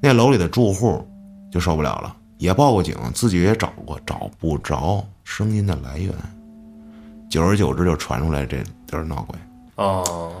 [0.00, 1.06] 那楼里的住户
[1.52, 6.12] 就受不了了，也报过警，自己也找过，找不着声音的来源。
[7.28, 9.38] 久而久之就传出来这地儿闹鬼。
[9.74, 10.32] 哦，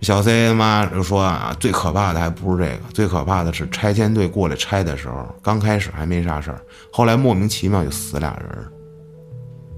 [0.00, 6.60] 小 C 他妈就说啊，最可怕的还不是这个，最可怕的是拆迁队过来拆的时候，刚开始还没啥事儿，
[6.92, 8.64] 后来莫名其妙就死俩人。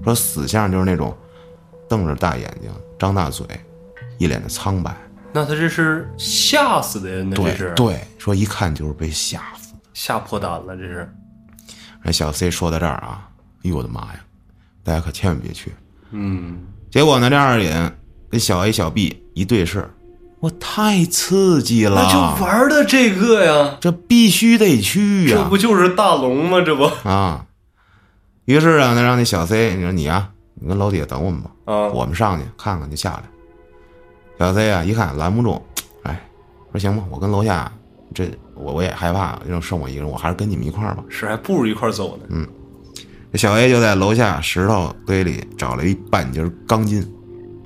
[0.03, 1.15] 说死相就是那种
[1.93, 3.45] 瞪着大眼睛、张大嘴，
[4.17, 4.97] 一脸的苍白。
[5.31, 7.23] 那他这是吓死的呀？
[7.29, 9.79] 那是对，说一看就是被吓死的。
[9.93, 11.07] 吓破胆了，这是。
[12.01, 13.29] 那小 C 说到这儿啊，
[13.63, 14.15] 哎呦我的妈呀，
[14.83, 15.71] 大家可千万别去。
[16.09, 17.95] 嗯，结果呢，这二眼
[18.27, 19.87] 跟小 A、小 B 一对视，
[20.39, 26.59] 我太刺激了，那就玩的这个呀，这必须得去呀、这不就是大龙吗？
[26.65, 27.45] 这不啊！
[28.45, 30.31] 于是啊，那让那小 C，你说你呀、
[30.63, 33.23] 你跟楼底下等我们吧，啊，我们上去看看就下来。
[34.39, 35.61] 小 C 啊，一看拦不住，
[36.03, 36.25] 哎，
[36.71, 37.69] 说行吧，我跟楼下
[38.15, 41.03] 这我我也害怕，就剩我一个人，我还是跟你们一块儿吧。
[41.09, 42.47] 是还不如一块儿走呢。
[43.33, 47.05] 这小 A 就在楼下石头堆里找了一半截钢筋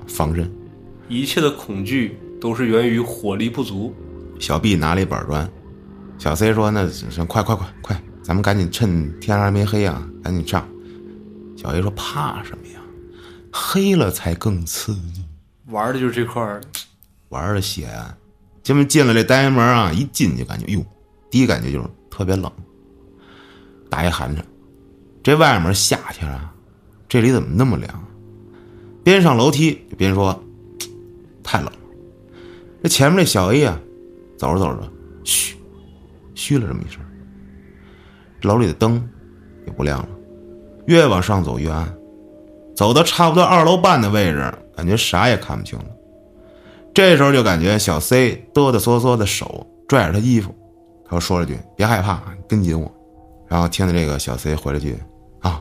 [0.08, 0.50] 防身。
[1.08, 3.94] 一切的恐惧都是源于火力不足。
[4.40, 5.48] 小 B 拿了一板砖，
[6.18, 10.66] 小 C 说：“那行，快快快快，咱们赶紧趁天还没黑啊，赶紧上。”
[11.56, 12.67] 小 A 说：“怕什么呀？
[13.60, 15.24] 黑了才更刺激，
[15.66, 16.60] 玩的就是这块儿。
[17.30, 18.16] 玩的血啊！
[18.62, 20.86] 这么进了这单元门啊，一进就感觉，哟，
[21.30, 22.50] 第一感觉就是特别冷，
[23.90, 24.44] 打一寒颤。
[25.22, 26.54] 这外面夏天啊，
[27.08, 28.04] 这里怎么那么凉？
[29.02, 30.40] 边上楼梯就边说，
[31.42, 31.78] 太冷了。
[32.82, 33.78] 这前面这小 A 啊，
[34.38, 34.90] 走着走着，
[35.24, 35.56] 嘘，
[36.34, 37.02] 嘘了这么一声。
[38.42, 39.06] 楼里的灯
[39.66, 40.08] 也不亮了，
[40.86, 41.92] 越往上走越暗，
[42.78, 45.86] 走到差不多二楼半的位置，感觉啥也看不清了。
[46.94, 50.54] 这时候就感觉小 C 哆哆嗦嗦的手拽着他衣服，
[51.04, 52.88] 他又说了句：“别害怕，跟紧我。”
[53.48, 54.96] 然后听着这个小 C 回了句
[55.42, 55.60] ：“啊。”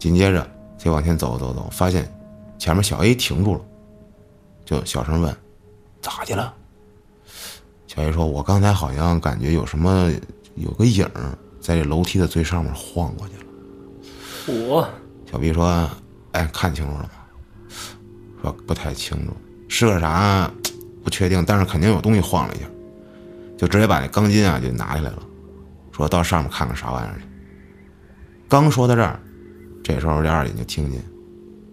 [0.00, 2.10] 紧接着 C 往前走走走，发现
[2.58, 3.60] 前面小 A 停住了，
[4.64, 5.36] 就小声问
[6.00, 6.54] ：“咋的了？”
[7.86, 10.10] 小 A 说：“我刚才好像感觉有什么
[10.54, 11.06] 有个影
[11.60, 14.64] 在这楼梯的最上面晃过去了。
[14.70, 14.88] 我”
[15.30, 15.86] 小 B 说
[16.32, 17.10] ：“哎，看清楚了吗？”
[18.42, 19.32] 说不太清楚，
[19.68, 20.50] 是个啥
[21.04, 22.64] 不确定，但是肯定有东西晃了一下，
[23.58, 25.22] 就直接把那钢筋啊就拿下来了，
[25.92, 27.24] 说到上面看看啥玩意儿去。
[28.48, 29.20] 刚说到这儿，
[29.82, 31.02] 这时候这二姐就听见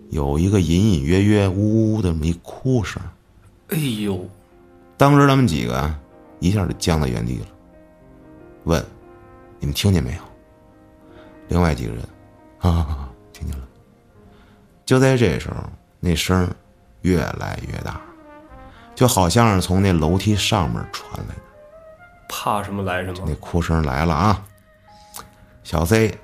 [0.10, 3.02] 有一个隐隐约约、呜呜的这么一哭声。
[3.70, 4.30] 哎呦，
[4.98, 5.94] 当时他们几个
[6.40, 7.46] 一下就僵在原地了，
[8.66, 8.86] 问
[9.60, 10.22] ：“你们听见没有？”
[11.48, 12.04] 另外几个人
[12.60, 13.67] 啊，听见了。
[14.88, 15.58] 就在这时候，
[16.00, 16.50] 那声儿
[17.02, 18.00] 越来越大，
[18.96, 21.42] 就好像是从那楼梯上面传来的。
[22.30, 23.36] 怕什么来什么那。
[23.36, 24.42] 哭声来了啊！
[25.64, 26.18] 小 C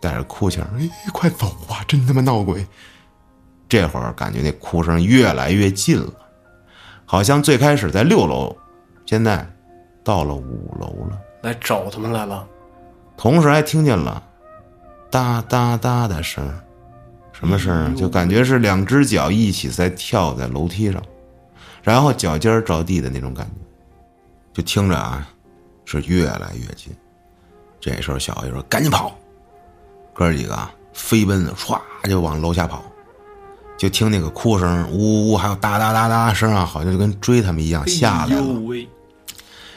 [0.00, 1.78] 带着哭腔：“哎，快走啊！
[1.86, 2.66] 真他妈闹鬼！”
[3.68, 6.12] 这会儿感觉那哭声越来越近了，
[7.04, 8.56] 好像最开始在六楼，
[9.06, 9.48] 现在
[10.02, 11.18] 到了五楼了。
[11.42, 12.44] 来找他们来了，
[13.16, 14.20] 同时还听见了
[15.08, 16.64] 哒哒哒的声儿，
[17.38, 17.94] 什么声儿？
[17.94, 21.00] 就感觉是两只脚一起在跳在楼梯上，
[21.82, 23.52] 然后脚尖着地的那种感觉，
[24.54, 25.28] 就听着啊，
[25.84, 26.92] 是越来越近。
[27.78, 29.16] 这时候小爷说：“赶紧跑！”
[30.12, 32.82] 哥几个啊，飞奔的唰就往楼下跑，
[33.76, 38.44] 就听那个哭声，呜呜呜，还有哒哒哒哒声啊，好像就跟追他们一样下来了。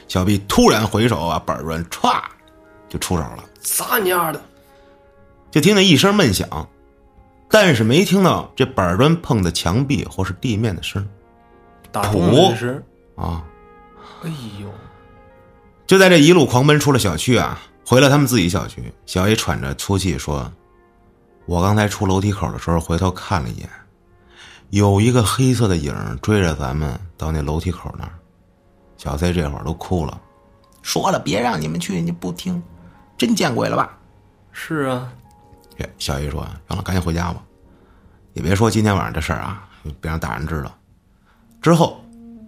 [0.07, 2.19] 小 B 突然回手啊，板砖歘
[2.89, 3.43] 就出手了。
[3.61, 4.41] 撒你丫的？
[5.51, 6.67] 就听见一声闷响，
[7.51, 11.05] 但是没听到这板砖碰的墙壁或是地面的声
[11.91, 12.83] 打中了这是？
[13.15, 13.43] 啊！
[14.23, 14.29] 哎
[14.61, 14.69] 呦，
[15.85, 20.51] 就在这一路狂奔出了小区啊，回了他们自己小区，小 A 喘着粗气说
[21.45, 23.69] ：“我刚才出楼梯口的时候回头看了一眼，
[24.69, 28.13] 有一个黑色的影儿追着咱们到那楼梯口那儿。”
[28.95, 30.21] 小 C 这会儿都哭了，
[30.81, 32.61] 说了别让你们去，你不听，
[33.17, 33.97] 真见鬼了吧？
[34.51, 35.20] 是啊，这
[35.97, 37.41] 小姨说：“行了，赶紧回家吧，
[38.33, 39.67] 也别说今天晚上这事儿啊，
[39.99, 40.71] 别让大人知道。”
[41.61, 42.03] 之后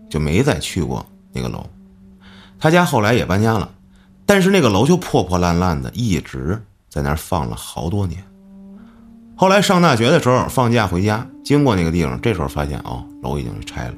[0.09, 1.65] 就没再去过那个楼。
[2.59, 3.69] 他家后来也搬家了，
[4.25, 8.23] 但是那个楼就破破烂烂的，一直在那儿放了好多年。
[9.35, 13.95] 后来上大学的时候放假回家，经过那个地方，这时候发现哦，楼已经拆了。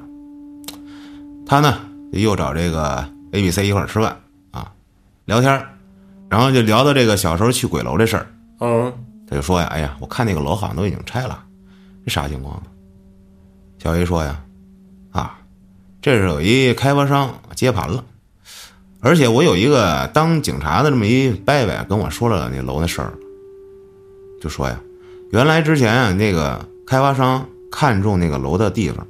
[1.46, 1.78] 他呢
[2.12, 4.16] 又找这个 A、B、C 一块儿吃饭
[4.50, 4.72] 啊，
[5.26, 5.64] 聊天
[6.28, 8.26] 然后就聊到这个小时候去鬼楼这事儿。
[8.60, 8.92] 嗯，
[9.28, 11.42] 他就说呀：“哎呀，我看那个楼好像都已经拆了，
[12.04, 12.62] 这啥情况？”
[13.82, 14.42] 小 A 说呀
[15.10, 15.38] ：“啊，
[16.00, 18.04] 这是有一开发商接盘了，
[19.00, 23.12] 而且我有一个当警察的这么一伯伯跟我说了那楼的事儿，
[24.40, 24.80] 就说呀，
[25.32, 29.06] 原来之前那个开发商看中那个楼的地方，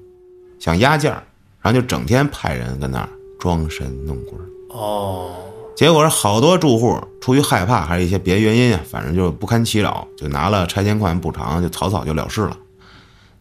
[0.58, 1.22] 想压价，
[1.60, 4.32] 然后就整天派人跟那儿装神弄鬼。”
[4.70, 5.36] 哦，
[5.76, 12.56] 结果是好多住户出于害怕，还是一些别原因啊，反正就是不堪其扰，就拿了拆迁款补偿，就草草就了事了。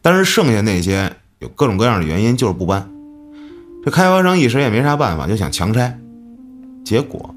[0.02, 2.88] 但是剩下那些有各种各样的原因，就是不搬。
[3.86, 5.98] 这开发商一时也没啥办法，就想强拆。
[6.84, 7.34] 结果，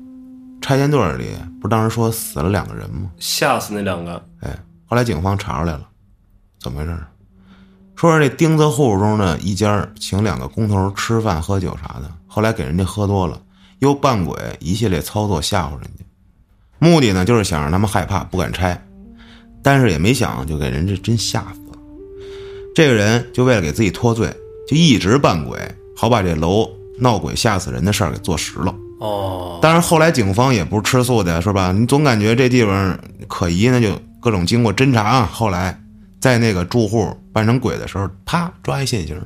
[0.60, 1.30] 拆迁队里
[1.60, 3.10] 不是当时说死了两个人吗？
[3.18, 5.82] 吓死那两个，哎，后来警方查出来了，
[6.60, 6.98] 怎么回事？
[7.94, 13.40] 说是这钉子户中的一家请两个工头吃饭喝酒啥的，后来给人家喝多了，
[13.80, 16.04] 又扮鬼，一系列操作吓唬人家，
[16.78, 18.80] 目的呢就是想让他们害怕不敢拆，
[19.62, 21.78] 但是也没想就给人家真吓死了。
[22.74, 24.32] 这个人就为了给自己脱罪，
[24.66, 25.58] 就一直扮鬼，
[25.96, 28.74] 好把这楼闹鬼吓死人的事儿给做实了。
[29.00, 31.70] 哦，当然，后来警方也不是吃素的，是吧？
[31.70, 35.30] 你总感觉这地方可疑，那就各种经过侦查啊。
[35.32, 35.80] 后来
[36.18, 39.16] 在那个住户扮成鬼的时候，啪抓一现行。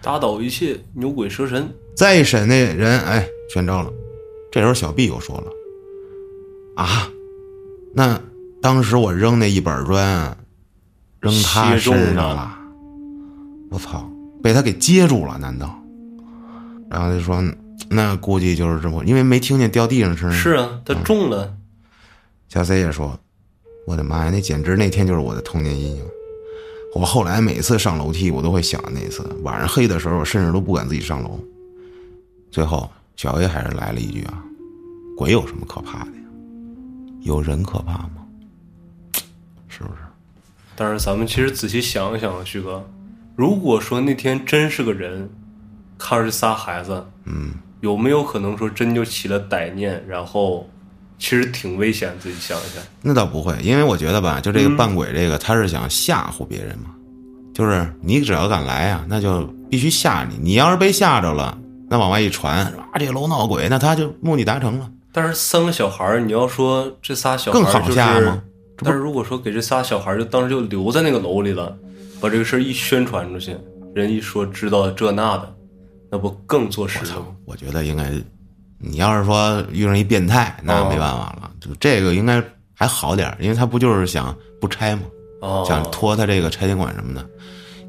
[0.00, 3.90] 打倒一切牛鬼蛇神，再一审那人，哎，全招了。
[4.50, 5.44] 这时候小 B 又说了
[6.82, 7.10] ：“啊，
[7.94, 8.20] 那
[8.62, 10.36] 当时我扔那一板砖，
[11.20, 12.58] 扔他身上了了，
[13.70, 14.10] 我操，
[14.42, 15.38] 被他给接住了？
[15.38, 15.78] 难道？”
[16.90, 17.42] 然后他就说
[17.88, 21.54] ：“那估计就是这么，因为没听见掉地上声。”是啊，他中了，
[22.48, 23.16] 小 C 也说
[23.86, 26.02] ：“我的妈呀，那简直那天就是我的童年阴影。
[26.96, 31.38] 我后来每次上楼梯，我都会想那次晚上黑的时候，我甚至都不敢自己上楼。
[32.50, 34.42] 最后，小 A 还是来了一句啊
[35.16, 36.22] ：‘鬼有什么可怕的呀？
[37.22, 38.26] 有人可怕吗？
[39.68, 40.00] 是不是？
[40.74, 42.82] 但是咱们其实仔细想一想啊，旭哥，
[43.36, 45.28] 如果说那天真是个人，
[45.98, 50.66] 看着这仨孩子，嗯，有没有可能说真就起了歹念，然后
[51.18, 52.14] 其实挺危险？
[52.18, 56.94] 自己想一想，那倒不会，因为我觉得吧，就这个扮鬼这个，他是想吓唬别人嘛，
[57.52, 60.38] 就是你只要敢来啊、那就必须吓你。
[60.40, 61.58] 你要是被吓着了，
[61.90, 64.88] 那往外一传，啊，这个楼闹鬼，那他就目的达成了。
[65.12, 68.40] 但是三个小孩儿，你要说这仨小孩更好儿就是吓吗
[68.76, 71.76] 但是如果说给这仨小孩儿就当时就留在那个楼里了，
[72.20, 73.56] 把这个事儿一宣传出去，
[73.92, 75.52] 人一说知道这那的，
[76.10, 77.26] 那不更坐实了吗？
[77.44, 78.08] 我觉得应该，
[78.78, 81.50] 你要是说遇上一变态，那没办法了。
[81.60, 82.40] 就这个应该
[82.72, 85.02] 还好点儿因为他不就是想不拆吗？
[85.40, 87.26] 哦，想拖他这个拆迁款什么的，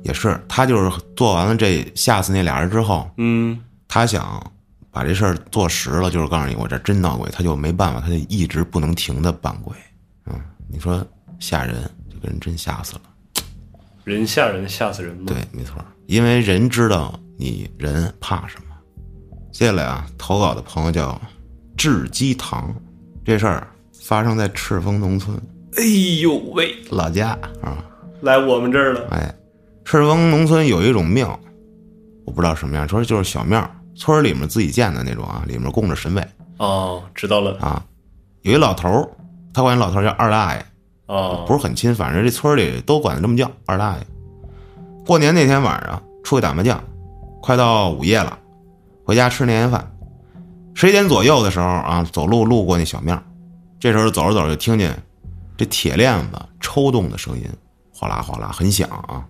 [0.03, 3.57] 也是他就是做完了这吓死那俩人之后，嗯，
[3.93, 4.41] 他想
[4.89, 9.75] 把这事儿做实了，就是告诉你我这真闹鬼，他就没办法，他就一直不能停的扮鬼。
[10.27, 11.05] 嗯，你说
[11.41, 11.75] 吓人，
[12.09, 13.01] 就给人真吓死了。
[14.05, 15.23] 人吓人吓死人吗。
[15.27, 15.75] 对，没错，
[16.05, 18.75] 因为人知道你人怕什么，
[19.51, 21.21] 接下来啊，投稿的朋友叫
[21.75, 22.73] 智鸡堂，
[23.25, 23.67] 这事儿
[24.01, 25.37] 发生在赤峰农村
[25.75, 25.83] 哎
[26.21, 27.83] 呦喂，老家啊。
[28.21, 29.09] 来我们这儿了。
[29.11, 29.35] 哎，
[29.83, 31.37] 赤峰农村有一种庙，
[32.25, 36.27] 我不知道什么样，说就是小庙，村儿里面自己建的那种啊，里面供着神位
[36.57, 37.57] 哦，知道了。
[37.59, 37.83] 啊。
[38.43, 39.09] 有一老头儿，
[39.53, 40.65] 他管老头儿叫二大爷，
[41.05, 44.07] 哦，不是很亲，反正这村里都管他这么叫二大爷。
[45.05, 46.83] 过年那天晚上出去打麻将，
[47.41, 48.37] 快到午夜了，
[49.05, 49.87] 回家吃年夜饭。
[50.73, 53.21] 十一点左右的时候啊，走路路过那小庙，
[53.79, 54.97] 这时候走着走着就听见
[55.55, 57.47] 这铁链子抽动的声音，
[57.93, 59.23] 哗啦哗啦，很响啊。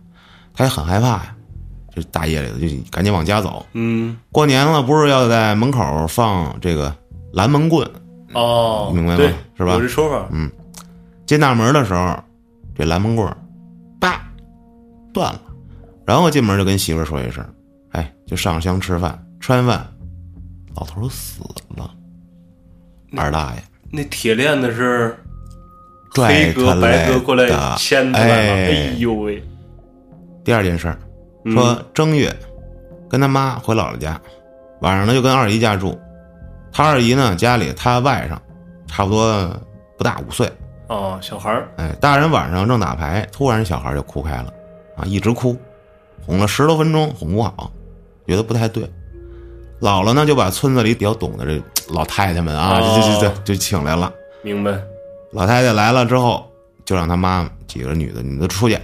[0.54, 1.36] 他也很害怕呀，
[1.93, 3.65] 这大夜里的就赶紧往家走。
[3.73, 6.95] 嗯，过年了，不是要在门口放这个
[7.34, 7.88] 拦门棍？
[8.34, 10.27] 哦，明白吗，是吧有这说法。
[11.25, 12.17] 进大门的时候，
[12.75, 13.38] 这拦门棍儿，
[13.99, 14.21] 叭，
[15.13, 15.41] 断了。
[16.06, 17.45] 然后进门就跟媳妇儿说一声，
[17.91, 19.86] 哎，就上香吃饭，吃完饭，
[20.75, 21.41] 老头死
[21.75, 21.91] 了。
[23.17, 25.17] 二大爷那铁链子是
[26.13, 28.54] 拽黑哥白哥过来的牵出来了。
[28.54, 29.43] 哎哎呦喂，
[30.45, 31.11] 第二件事儿，嗯
[31.45, 32.36] 说正月
[33.10, 34.19] 跟他妈回姥姥家，
[34.82, 35.99] 晚上呢就跟二姨家住。
[36.71, 38.38] 他二姨呢家里他外甥，
[38.88, 39.49] 差不多
[39.97, 40.49] 不大五岁，
[40.88, 44.54] 哦，小孩儿哎，大人晚上正打牌，突然小孩就哭开了，
[44.95, 45.58] 啊，一直哭，
[46.25, 47.71] 哄了十多分钟，哄不好，
[48.27, 48.84] 觉得不太对。
[49.82, 54.13] 姥姥呢就把村子里比较懂的这老太太们啊，哦就就就就请来了。
[54.43, 54.80] 明白。
[55.32, 56.49] 老太太来了之后，
[56.86, 58.77] 就让他妈几个女的，你们都出去，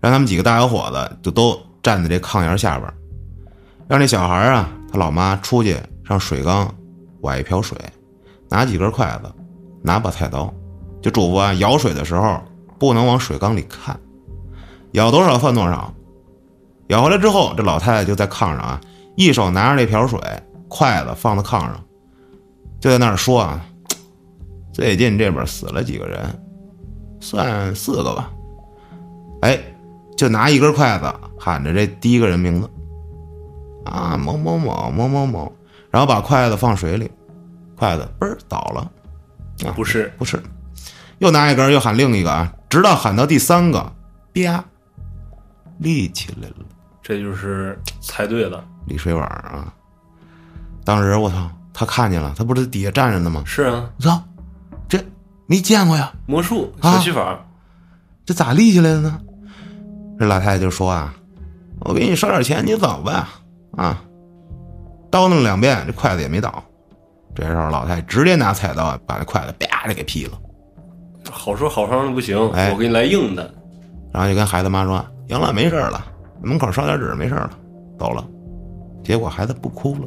[0.00, 2.92] 让他们几个大小伙子就都站在这炕沿下边，
[3.86, 6.72] 让这小孩啊，他老妈出去上水缸
[7.20, 7.78] 崴一瓢水，
[8.48, 9.30] 拿几根筷子，
[9.82, 10.52] 拿把菜刀，
[11.02, 12.42] 就嘱咐啊，舀水的时候
[12.78, 13.98] 不能往水缸里看，
[14.92, 15.92] 舀多少算多少。
[16.88, 18.80] 舀回来之后，这老太太就在炕上啊，
[19.16, 20.18] 一手拿着那瓢水，
[20.68, 21.78] 筷子放在炕上，
[22.80, 23.64] 就在那儿说啊，
[24.72, 26.18] 最近这边死了几个人，
[27.20, 28.30] 算四个吧。
[29.42, 29.58] 哎，
[30.20, 32.68] 就拿一根筷子喊着这第一个人名字，
[33.86, 35.50] 啊，某某某某某某，
[35.90, 37.10] 然后把筷子放水里，
[37.74, 38.82] 筷子嘣儿倒了，
[39.66, 40.38] 啊，不是，不是，
[41.20, 43.90] 又拿一根，又喊另一个啊，直到喊到第三个，
[44.34, 44.62] 啪，
[45.78, 46.56] 立起来了，
[47.02, 48.62] 这就是猜对了。
[48.84, 49.72] 立水碗啊。
[50.84, 53.42] 当时我操，他看见了，他不是在底下站着呢吗？
[53.46, 54.22] 是啊，我操，
[54.86, 55.02] 这
[55.46, 57.42] 没见过呀，魔术啊小技法。
[58.26, 59.18] 这咋立起来的呢？
[60.20, 61.14] 这老太太就说啊，
[61.80, 63.30] 我给你烧点钱，你走吧，
[63.78, 64.04] 啊，
[65.10, 66.62] 叨弄两遍，这筷子也没倒。
[67.34, 70.32] 这时候老太太直接拿菜刀把那筷子啪就给劈了。
[71.30, 73.50] 好说好商量不行，哎我给你来硬的。
[74.12, 76.04] 然后就跟孩子妈说：“行了，没事了，
[76.42, 77.50] 门口烧点纸，没事了，
[77.98, 78.22] 走了。”
[79.02, 80.00] 结果孩子不哭了，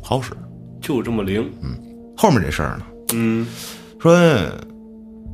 [0.00, 0.32] 好使。
[0.80, 1.50] 就这么灵。
[1.62, 1.76] 嗯
[2.16, 3.44] 后面这事儿呢，嗯，
[3.98, 4.14] 说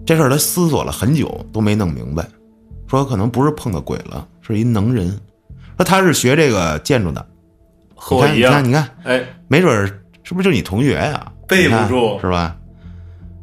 [0.07, 2.27] 这事儿他思索了很久都没弄明白，
[2.89, 5.09] 说可能不是碰到鬼了，是一能人。
[5.77, 7.25] 说他是学这个建筑的，
[7.95, 8.65] 和我一样你看，。
[8.65, 9.87] 你看，哎，没准儿
[10.25, 11.31] 是不是就你同学呀？
[11.47, 12.57] 背不住是吧？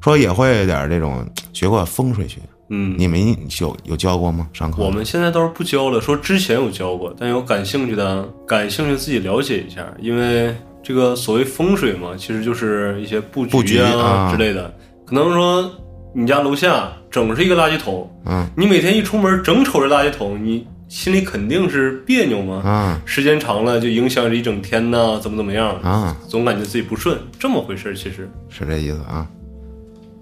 [0.01, 4.47] 说也会点儿这种学过风水学，嗯，你们有有教过吗？
[4.53, 14.71] 上课我们现在倒是不教了，说之前有教过，但有感兴趣的，感兴趣自己了解一下，因为这个所谓风水嘛，其实就是一些布布局啊啊之类的。
[15.05, 15.71] 可能说
[16.13, 18.45] 你家楼下整是一个垃圾桶，嗯。
[18.57, 22.57] 你每天一出门整瞅着垃圾桶，你心里肯定是别扭嘛。
[22.57, 28.29] 啊时间长了就影响着一整天呐，怎么怎么样，啊，总感觉自己不顺，这么回事儿其实。
[28.49, 29.25] 是这意思啊。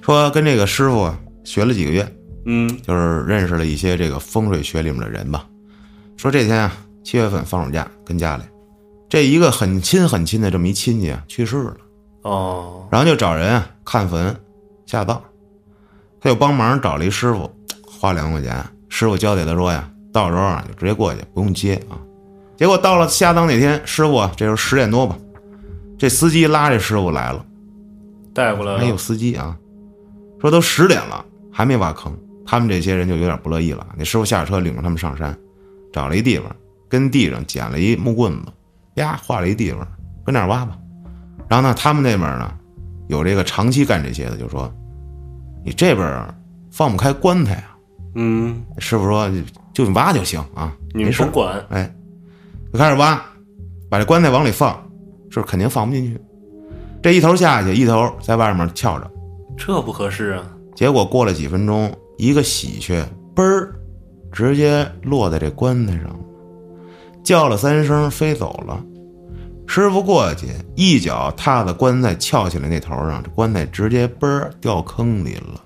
[0.02, 2.08] 说跟这个师傅啊学了几个月，
[2.46, 5.48] 嗯，就是认识了一些这个风水学里面的人吧。
[6.16, 8.44] 说这天啊，七月份放暑假，跟家里，
[9.10, 11.78] 这一个很亲很亲的这么一亲戚啊去世了，
[12.22, 14.36] 哦，然后就找人啊看坟、
[14.86, 15.20] 下葬，
[16.24, 17.52] 他又帮忙找了一师傅，
[17.86, 18.66] 花两万块钱。
[18.88, 22.00] 师傅交代他说呀，到时候啊就直接过去，不用接啊。
[22.56, 25.18] 结果到了下葬那天，师傅啊这时候十点多吧，
[25.98, 27.46] 这司机拉着师傅来了。
[28.34, 29.58] 带过来还有，司机啊，
[30.40, 33.86] 说都十点了还没挖坑，他们这些人就有点不乐意了。
[33.98, 35.38] 那师傅下车领着他们上山，
[35.92, 36.56] 找了一地方，
[36.88, 38.52] 跟地上捡了一木棍子，
[38.94, 39.86] 呀画了一地方，
[40.26, 40.78] 跟那儿挖吧。
[41.50, 42.54] 然后呢，他们那边呢
[43.10, 44.74] 有这个长期干这些的，就说
[45.64, 46.28] 你这边
[46.72, 47.76] 放不开棺材啊。
[48.16, 49.30] 嗯，师傅说
[49.74, 51.32] 就就挖就行啊，你们甭。
[51.32, 51.92] 管，哎，
[52.72, 53.20] 就开始挖，
[53.90, 54.80] 把这棺材往里放，
[55.32, 56.22] 是肯定放不进去。
[57.02, 59.12] 这一头下去，一头在外面翘着。
[59.58, 60.44] 这不合适啊。
[60.76, 63.04] 结果过了几分钟，一个喜鹊
[63.36, 63.74] 嘣儿，
[64.32, 66.20] 直接落在这棺材上了，
[67.24, 68.84] 叫了三声飞走了。
[69.68, 75.62] 师傅过去一脚踏在棺材翘起来那头上，这棺材直接嘣儿掉坑里了，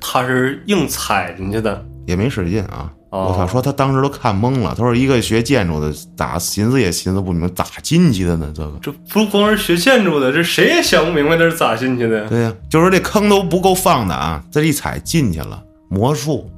[0.00, 2.92] 他是硬踩进去的，也没使劲啊。
[3.10, 3.46] 哦我操！
[3.46, 8.52] 说他当时都看懵了，他说一个学建筑的咋寻思也寻思不明白咋进去的呢？
[8.54, 12.26] 这个这不光是学建筑的，这谁也想不明白这是咋进去的呀？
[12.28, 16.50] 对呀、就是这坑都不够放的啊，这一踩进去了，魔术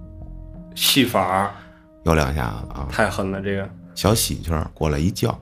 [0.74, 1.54] 戏法
[2.04, 3.68] 有两下子啊，太狠了，这个。
[3.94, 5.38] 小喜鹊儿过来一叫，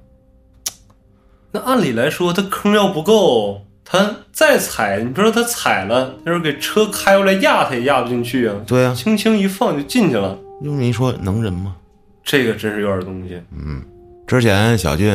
[1.57, 11.75] 那按理来说，他坑要不够，他再踩，你说他踩了，他说给车开过来压他也压不进去啊，对呀、轻轻一放就进去了，又没说能人吗？
[12.23, 13.41] 这个真是有点东西。
[13.57, 13.83] 嗯
[14.27, 15.15] 之前小俊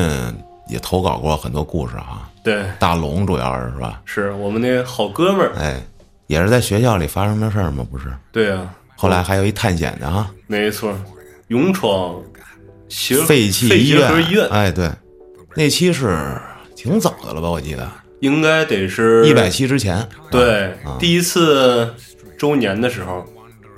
[0.70, 4.02] 也投稿过很多故事啊，对，大龙主要是是吧？
[4.06, 5.52] 是我们那好哥们儿。
[5.58, 5.80] 哎，
[6.28, 7.86] 也是在学校里发生的事儿吗？
[7.92, 10.98] 不是，对啊，后来还有一探险的啊，没错，
[11.50, 12.16] 勇闯
[12.88, 14.90] 协废弃医院，医院，哎，对，
[15.56, 16.38] 那期是
[16.76, 17.50] 挺早的了吧？
[17.50, 17.90] 我记得
[18.20, 21.94] 应该得是一百期之前，对、啊第一次
[22.38, 23.26] 周年的时候，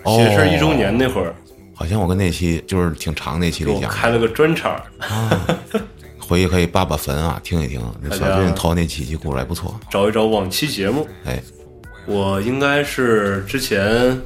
[0.03, 1.34] 哦写事一周年那会儿，
[1.74, 4.76] 好像我跟那期就是挺长那期给里讲，开了个专场。
[4.99, 5.47] 啊
[6.26, 7.82] 回去可以扒扒坟啊，听一听。
[8.11, 11.43] 小俊投那几期故事还不错，找一找往期节目，哎，
[12.05, 14.19] 我应该是之前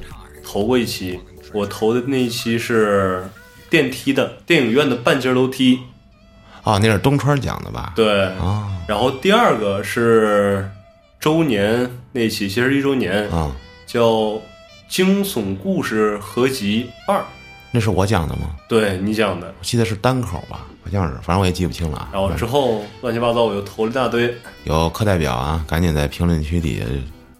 [0.44, 1.18] 投过一期，
[1.52, 3.24] 我投的那一期是
[3.68, 5.80] 电梯的电影院的半截楼梯，
[6.68, 7.94] 哦，那是东川讲的吧？
[7.96, 10.68] 对，啊然后第二个是
[11.18, 13.50] 周年那期，其实一周年，啊，
[13.86, 14.38] 叫
[14.86, 17.24] 惊悚故事合集二，
[17.70, 18.50] 那是我讲的吗？
[18.68, 19.46] 对你讲的。
[19.58, 22.10] 我记得是单口吧，好像是，反正我也记不清了啊。
[22.12, 26.84] 然后之后乱七八糟我又投了一大堆，有课代表啊，赶紧在评论区底下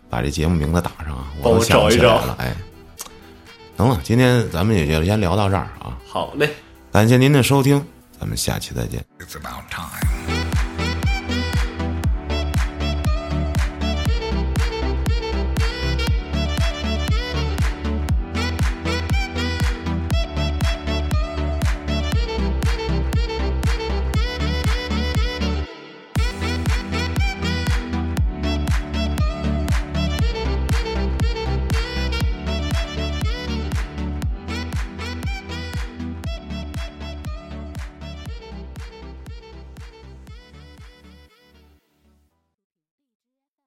[0.08, 2.36] 把这节目名字打上啊，我都想不找一找起来了。
[2.38, 2.56] 哎，
[3.76, 6.48] 行了，今天咱们也就先聊到这儿啊，好嘞。
[6.90, 7.84] 感谢您的收听，
[8.18, 9.04] 咱们下期再见。
[9.18, 10.37] It's about time.